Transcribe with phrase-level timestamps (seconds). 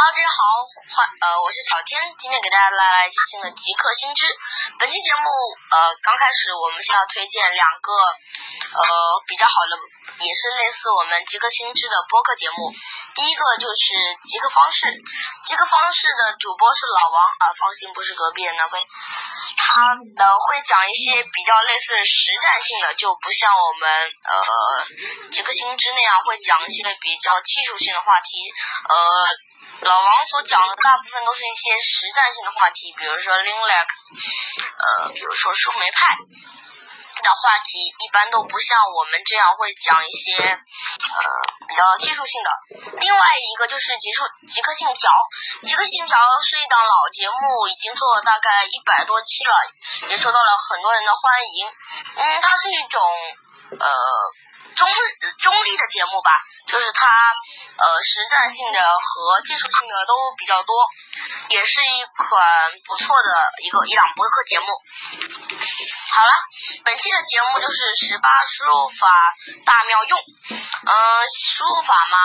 [0.00, 0.64] 哈大家好，
[0.96, 4.24] 欢呃，我是小天，今天给大家带来一期新的《极客新知》。
[4.80, 5.28] 本期节目
[5.68, 7.92] 呃刚开始，我们先要推荐两个
[8.80, 8.80] 呃
[9.28, 9.76] 比较好的，
[10.20, 12.68] 也是类似我们《极客星知》的播客节目。
[13.16, 13.84] 第一个就是
[14.20, 14.92] 《极客方式》，
[15.48, 18.84] 极客方式的主播是老王啊，放心，不是隔壁的那位。
[19.56, 23.88] 他呃会讲一些比较类似实战性的，就不像我们
[24.28, 24.36] 呃
[25.32, 28.44] 《极客星知》那样会讲一些比较技术性的话题，
[28.92, 28.96] 呃。
[29.80, 33.88] 老王所讲的大部分都是一些实战性的话题，比如说 Linux，
[34.76, 36.04] 呃，比如说树莓派
[37.22, 41.20] 的话题，一般都不像我们这样会讲一些呃
[41.68, 42.50] 比较技术性的。
[43.00, 45.10] 另外一个就是极速极客信条，
[45.62, 49.54] 极客信条是一档老节目，已经做了大概一百多期了，
[50.10, 51.66] 也受到了很多人的欢迎。
[52.16, 53.00] 嗯，它是一种
[53.80, 53.86] 呃。
[54.74, 54.88] 中
[55.38, 57.06] 中立的节目吧，就是它
[57.76, 60.74] 呃实战性的和技术性的都比较多，
[61.48, 62.40] 也是一款
[62.84, 63.28] 不错的
[63.62, 64.66] 一个一档播客节目。
[66.10, 66.32] 好了，
[66.84, 69.08] 本期的节目就是十八输入法
[69.64, 70.18] 大妙用。
[70.50, 70.92] 嗯，
[71.28, 72.18] 输入法嘛，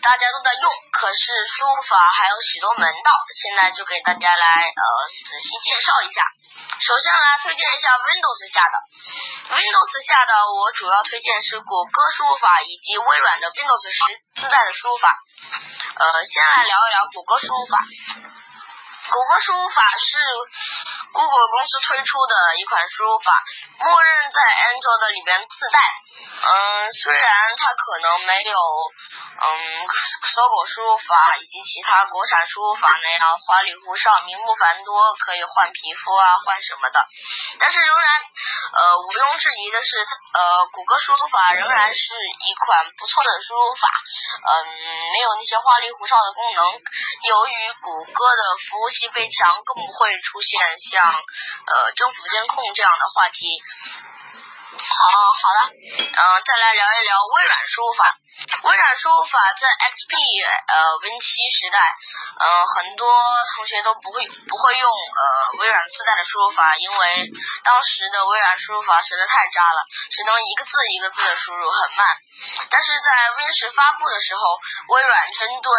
[0.00, 4.84] 大家都在用，可是输入法还有许多门道，现在就给大家来呃
[5.24, 6.22] 仔细介绍一下。
[6.52, 8.76] 首先来推荐一下 Windows 下的
[9.56, 15.16] ，Windows 下的我主要推荐是谷歌输入法以及微软的 Windows 十自带的输入法。
[15.96, 17.78] 呃，先来聊一聊谷歌输入法。
[19.10, 20.18] 谷歌输入法是
[21.12, 23.42] Google 公司推出的一款输入法，
[23.78, 25.80] 默认在 Android 里边自带。
[26.22, 28.56] 嗯，虽然它可能没有
[29.42, 29.46] 嗯
[30.28, 37.00] 搜狗输入法以及其他国产输入法那样花里胡哨、名目繁多，可以换皮肤啊、换什么的，
[37.58, 38.06] 但是仍然
[38.76, 43.88] 呃毋庸置疑的是，呃谷歌输入法仍然是一款不错的输入法。
[44.46, 44.52] 嗯，
[45.12, 46.64] 没有那些花里胡哨的功能。
[47.24, 49.08] 由于谷歌的服务器。
[49.12, 53.60] 被强更不会出现像呃政府监控这样的话题。
[54.72, 55.04] 好，
[55.36, 58.16] 好了，嗯，再来聊一聊微软输入法。
[58.64, 60.16] 微软输入法在 XP
[60.66, 61.78] 呃 Win 七时代，
[62.40, 63.04] 呃很多
[63.54, 67.28] 同学都不会不会用呃微软自带的输入法，因为
[67.62, 72.08] 当时的微软输入法实在太渣了，只能一个字一个字的输入，很慢。
[72.72, 74.40] 但是在 Win 十发布的时候，
[74.96, 75.70] 微软针对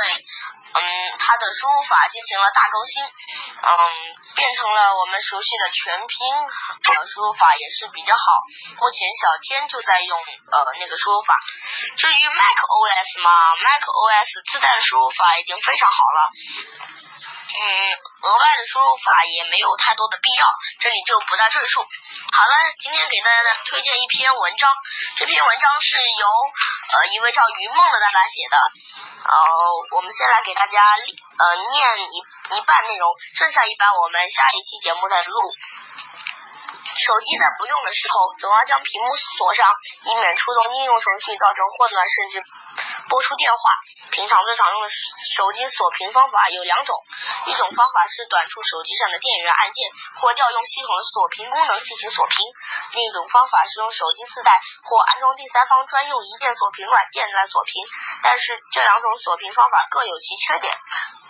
[0.73, 0.81] 嗯，
[1.19, 3.71] 它的输入法进行了大更新，嗯，
[4.35, 6.17] 变成了我们熟悉的全拼
[6.97, 8.41] 呃输入法，也是比较好。
[8.81, 11.37] 目前小天就在用呃那个输入法。
[11.97, 13.29] 至于 Mac OS 嘛
[13.63, 16.19] ，Mac OS 自带输入法已经非常好了，
[17.53, 17.63] 嗯，
[18.23, 20.47] 额外的输入法也没有太多的必要，
[20.79, 21.83] 这里就不再赘述。
[22.31, 24.71] 好了，今天给大家推荐一篇文章，
[25.17, 26.25] 这篇文章是由
[26.95, 28.57] 呃一位叫云梦的大大写的。
[29.23, 29.35] 呃，
[29.91, 30.79] 我们先来给大家
[31.39, 31.43] 呃
[31.75, 32.15] 念一
[32.55, 35.51] 一半内容，剩下一半我们下一期节目再录。
[36.93, 39.67] 手机在不用的时候，总要将屏幕锁上，
[40.05, 42.35] 以免触动应用程序造成混乱，甚至
[43.09, 43.57] 拨出电话。
[44.11, 46.93] 平常最常用的手机锁屏方法有两种，
[47.47, 49.89] 一种方法是短触手机上的电源按键，
[50.21, 52.37] 或调用系统的锁屏功能进行锁屏；
[52.93, 57.73] 另一种方法是用手机自带或安装第三方专用一键锁屏软件来锁屏。
[58.21, 60.73] 但是这两种锁屏方法各有其缺点。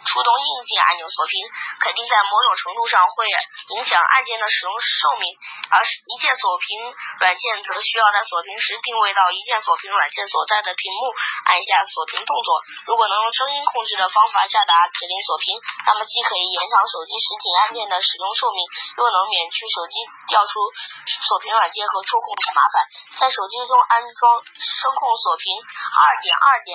[0.04, 1.40] 触动硬件按钮锁屏，
[1.80, 3.24] 肯定在某种程度上会
[3.72, 5.32] 影响按键的使用寿命，
[5.72, 6.76] 而一键锁屏
[7.24, 11.08] 软件则需要在锁屏时定位到一键锁屏软件所在的屏幕，
[11.46, 12.50] 按下锁屏动作。
[12.86, 18.62] 如果能用声音控制的方法下达指令锁屏，那么既可以延长手机实体按键的使用寿命，
[18.98, 20.60] 又能免去手机调出
[21.06, 22.86] 锁屏软件和触控的麻烦。
[23.18, 26.70] 在手机中安装声控锁屏二点二点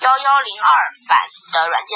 [0.00, 0.72] 幺幺零二
[1.08, 1.20] 版
[1.52, 1.92] 的软件。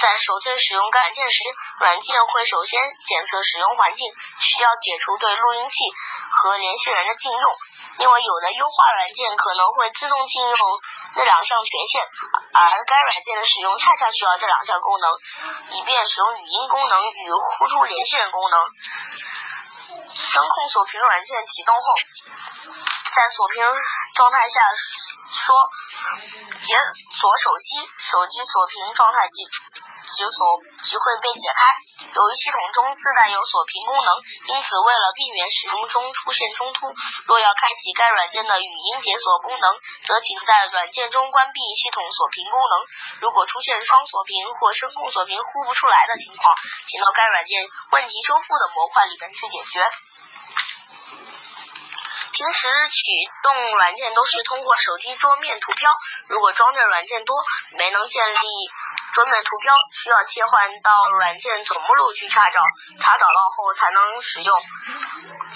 [0.00, 1.36] 在首次使用该软件时，
[1.80, 4.08] 软件会首先检测使用环境，
[4.38, 5.74] 需要解除对录音器
[6.30, 7.46] 和联系人的禁用，
[7.98, 10.62] 因为有的优化软件可能会自动禁用
[11.16, 12.00] 那两项权限，
[12.54, 15.12] 而该软件的使用恰恰需要这两项功能，
[15.76, 18.56] 以便使用语音功能与呼出联系人功能。
[20.10, 21.82] 声控锁屏软件启动后，
[23.14, 23.64] 在锁屏
[24.14, 24.60] 状态下
[25.28, 25.68] 说
[26.62, 26.74] 解
[27.20, 29.44] 锁手机，手机锁屏状态即。
[30.04, 31.68] 解锁即会被解开。
[32.10, 34.10] 由于系统中自带有锁屏功能，
[34.48, 36.88] 因此为了避免使用中出现冲突，
[37.26, 39.68] 若要开启该软件的语音解锁功能，
[40.04, 42.74] 则请在软件中关闭系统锁屏功能。
[43.20, 46.54] 如果出现双锁屏或声控锁屏呼不出来的情况，
[46.88, 47.62] 请到该软件
[47.92, 49.86] 问题修复的模块里边去解决。
[52.32, 55.92] 平时启动软件都是通过手机桌面图标，
[56.28, 57.36] 如果装着软件多，
[57.76, 58.38] 没能建立。
[59.20, 62.56] 桌面图标需要切换到软件总目录去查找，
[63.04, 64.56] 查找到后才能使用。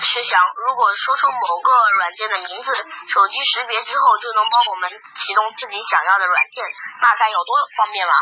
[0.05, 0.37] 试想，
[0.69, 2.69] 如果说出某个软件的名字，
[3.09, 4.85] 手机识别之后就能帮我们
[5.17, 6.61] 启动自己想要的软件，
[7.01, 8.13] 那该有多方便啊！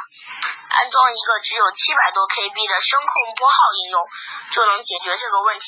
[0.79, 3.99] 安装一个只有七百多 KB 的声控拨号应用，
[4.55, 5.67] 就能解决这个问题。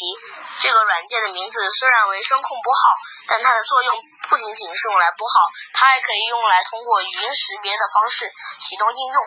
[0.63, 2.95] 这个软件的名字虽然为声控拨号，
[3.27, 3.91] 但它的作用
[4.29, 9.19] 不仅仅是用来拨号，它还可以用来通过语音识别的方式启动应用。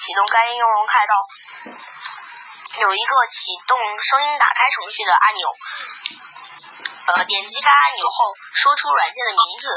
[0.00, 1.14] 启动该应用看到
[2.80, 5.48] 有一个启动声音打开程序的按钮，
[7.06, 9.68] 呃，点击该按钮后，说出软件的名字。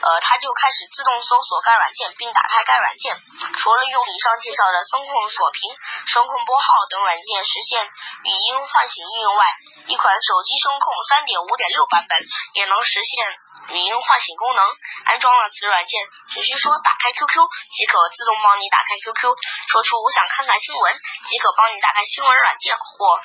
[0.00, 3.16] 呃，它就开始自动搜索该软件，并打开该软件。
[3.56, 5.60] 除了用以上介绍的声控锁屏、
[6.06, 9.44] 声控拨号等软件实现语音唤醒应用外，
[9.86, 12.16] 一款手机声控3.5.6版本
[12.54, 14.64] 也能实现语音唤醒功能。
[15.04, 16.00] 安装了此软件，
[16.32, 17.28] 只需说打开 QQ
[17.68, 19.36] 即可自动帮你打开 QQ，
[19.68, 20.96] 说出我想看看新闻
[21.28, 23.20] 即可帮你打开新闻软件或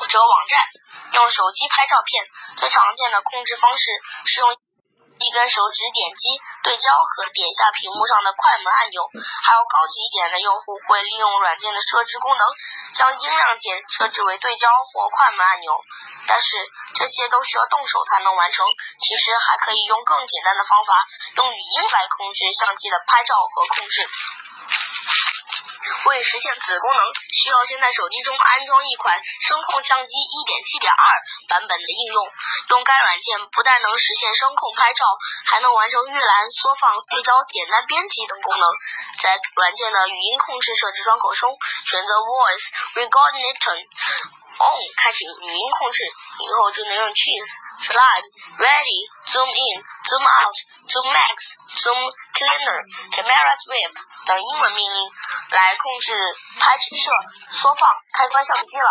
[0.00, 0.66] 或者网站。
[1.12, 2.24] 用手机拍照片，
[2.56, 3.86] 最常见的控制方式
[4.26, 4.50] 是用。
[5.22, 6.34] 一根手指点击
[6.66, 9.06] 对焦和点下屏幕上的快门按钮，
[9.46, 12.42] 还有高级一点的用户会利用软件的设置功能，
[12.94, 15.78] 将音量键设置为对焦或快门按钮。
[16.26, 16.46] 但是
[16.94, 18.66] 这些都需要动手才能完成。
[18.98, 24.06] 其实还可以用更简单的方法，用语音来控制相机的拍照和控制。
[26.06, 32.18] 为实现此功能，需要先在手机中安装一款声控相机1.7.2版本的应用。
[32.70, 35.04] 用该软件不但能实现声控拍照，
[35.46, 38.70] 还能完成预览、缩放、对焦、简单编辑等功能。
[39.20, 43.78] 在软件的语音控制设置窗口中，选择 Voice Recognition
[44.62, 47.50] On，开启语音控制，以后就能用 Cheese、
[47.82, 48.26] Slide、
[48.62, 50.56] Ready、Zoom In、Zoom Out、
[50.86, 51.34] Zoom Max、
[51.82, 51.98] Zoom
[52.30, 52.78] Cleaner、
[53.10, 53.90] Camera Sweep
[54.24, 55.10] 等英文命令
[55.50, 56.14] 来控制
[56.60, 57.10] 拍摄、
[57.58, 58.90] 缩放、开关相机了。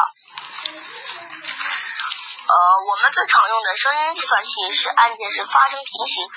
[2.42, 6.28] 呃，我们最常用的声音计算器是按键式发声提醒，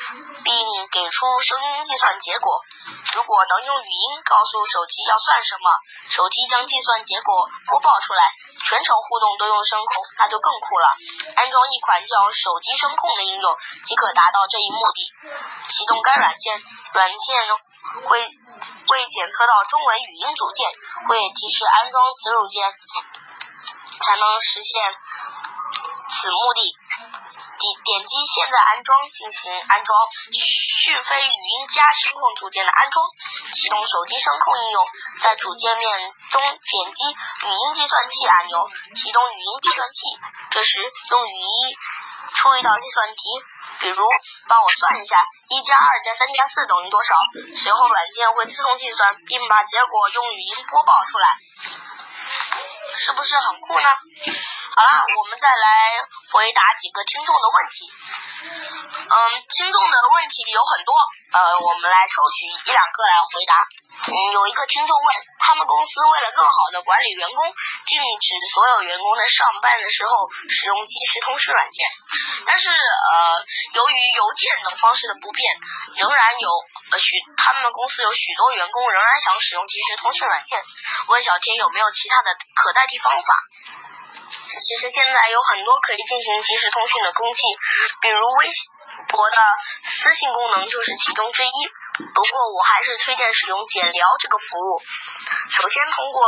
[0.45, 0.55] 并
[0.93, 2.63] 给出声音计算结果。
[3.15, 5.75] 如果能用语音告诉手机要算什么，
[6.11, 8.31] 手机将计算结果播报出来，
[8.65, 10.89] 全程互动都用声控，那就更酷了。
[11.37, 15.13] 安装一款叫手机声控的应用即可达到这一目的。
[15.69, 16.57] 启动该软件，
[16.93, 17.45] 软件
[18.09, 20.69] 会会检测到中文语音组件，
[21.09, 22.73] 会提示安装此组件，
[24.01, 24.97] 才能实现。
[26.15, 26.77] 此目的，
[27.55, 29.95] 点点击现在安装进行安装
[30.33, 33.05] 讯飞语音加声控组件的安装，
[33.55, 34.85] 启动手机声控应用，
[35.23, 35.87] 在主界面
[36.31, 36.99] 中点击
[37.47, 39.99] 语音计算器按钮，启动语音计算器。
[40.51, 41.57] 这时用语音
[42.35, 43.23] 出一道计算题，
[43.81, 44.03] 比如
[44.49, 47.15] 帮我算一下一加二加三加四等于多少。
[47.55, 51.29] 随后软件会自动计算，并把结果用语音播报出来，
[52.97, 53.89] 是不是很酷呢？
[54.77, 56.01] 好了，我们再来
[56.33, 57.91] 回答几个听众的问题。
[58.45, 59.17] 嗯，
[59.49, 60.93] 听众的问题有很多，
[61.33, 63.65] 呃，我们来抽取一两个来回答。
[64.05, 65.09] 嗯，有一个听众问，
[65.39, 67.41] 他们公司为了更好的管理员工，
[67.87, 71.89] 禁止所有员工在上班的时候使用即时通讯软件。
[72.45, 73.41] 但是，呃，
[73.75, 75.47] 由于邮件等方式的不便，
[75.97, 76.49] 仍然有
[76.91, 80.61] 呃许他们公司有许多员工仍然想使用即时通讯软件。
[81.09, 83.39] 问小天有没有其他的可代替方法？
[84.45, 87.41] 其实现在有很多可以进行即时通讯的工具，
[88.03, 88.47] 比如微
[89.09, 89.37] 博的
[89.83, 91.51] 私信功能就是其中之一。
[91.95, 94.83] 不过我还是推荐使用简聊这个服务。
[95.51, 96.27] 首先通过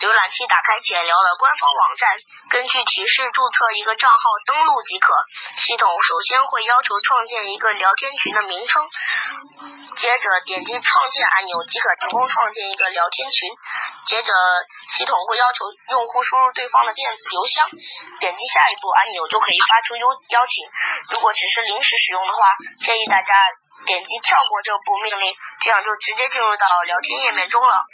[0.00, 2.16] 浏览器打开简聊的官方网站，
[2.48, 5.12] 根据提示注册一个账号登录即可。
[5.60, 8.88] 系统首先会要求创建一个聊天群的名称，
[9.96, 13.52] 接着点击创建按钮即可成功创建一个聊天群。
[14.06, 14.32] 接着
[14.96, 17.68] 系统会要求用户输入对方的电子邮箱，
[18.20, 20.08] 点击下一步按钮就可以发出邀
[20.40, 20.64] 邀请。
[21.12, 23.34] 如果只是临时使用的话，建议大家。
[23.86, 27.86] 点击跳过这步命令，这样就直接进入到聊天页面中了。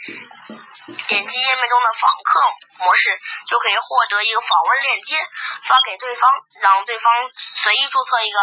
[1.07, 2.41] 点击页面中的访客
[2.83, 5.17] 模式，就可以获得一个访问链接，
[5.69, 6.31] 发给对方，
[6.61, 7.13] 让对方
[7.63, 8.39] 随意注册一个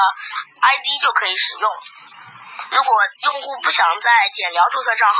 [0.63, 1.71] ID 就可以使用。
[2.71, 2.93] 如果
[3.25, 5.17] 用户不想在简聊注册账号，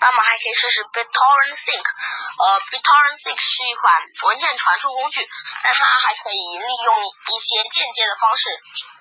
[0.00, 1.84] 那么还可以试试 BitTorrent Sync。
[1.84, 5.28] 呃，BitTorrent Sync 是一款文件传输工具，
[5.62, 8.48] 但它还可以利用一些间接的方式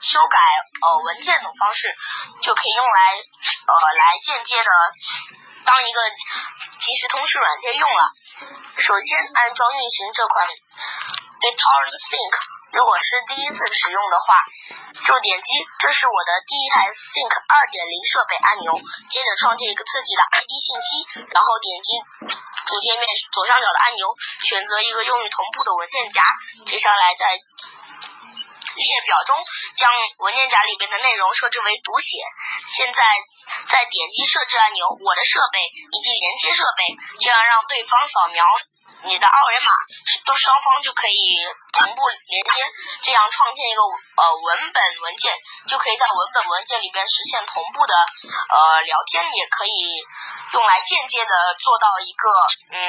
[0.01, 0.37] 修改
[0.81, 1.93] 呃文件等方式，
[2.41, 4.71] 就可以用来呃来间接的
[5.65, 5.99] 当一个
[6.79, 8.03] 即时通讯软件用了。
[8.77, 10.47] 首先安装运行这款
[11.39, 12.62] BitTorrent Sync。
[12.73, 14.41] 如果是第一次使用的话，
[15.05, 15.47] 就点击
[15.79, 18.73] 这是我的第一台 Think 二点零设备按钮，
[19.09, 22.01] 接着创建一个自己的 ID 信息，然后点击
[22.65, 24.09] 主界面左上角的按钮，
[24.41, 26.25] 选择一个用于同步的文件夹，
[26.65, 27.39] 接下来在。
[28.73, 29.37] 列表中
[29.77, 32.17] 将文件夹里边的内容设置为读写。
[32.73, 33.05] 现在
[33.69, 36.89] 再点击设置按钮，我的设备以及连接设备，
[37.21, 38.43] 这样让对方扫描
[39.03, 39.71] 你的二维码，
[40.25, 41.37] 都双方就可以
[41.71, 42.51] 同步连接。
[43.03, 45.35] 这样创建一个呃文本文件，
[45.67, 49.75] 就可以在文本文件里边实现同步的呃聊天，也可以
[50.53, 52.25] 用来间接的做到一个
[52.71, 52.79] 嗯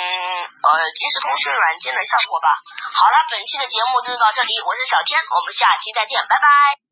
[0.63, 2.49] 呃即时通讯软件的效果吧。
[2.95, 6.84] 好了，本期的节目就到这里，我是小天，我们下期再见，拜拜。